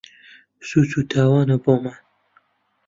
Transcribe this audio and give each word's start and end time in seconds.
سووچ 0.67 0.91
و 0.99 1.01
تاوانە 1.11 1.57
بۆمان 1.63 1.99